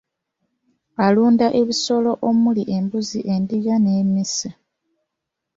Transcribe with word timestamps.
Alunda 1.05 1.47
ebisolo 1.61 2.11
omuli 2.29 2.63
embuzi 2.77 3.19
endiga 3.33 3.75
n'emmese. 3.79 4.49